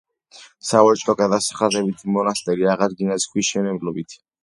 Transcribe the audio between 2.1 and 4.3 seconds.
მონასტერი აღადგინეს ქვის მშენებლობებით.